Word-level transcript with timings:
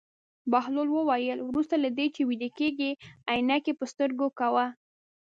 بهلول 0.51 0.89
وویل: 0.93 1.37
وروسته 1.49 1.75
له 1.83 1.89
دې 1.97 2.07
چې 2.15 2.21
ویده 2.29 2.49
کېږې 2.59 2.91
عینکې 3.31 3.73
په 3.79 3.85
سترګو 3.91 4.27
کوه. 4.39 4.65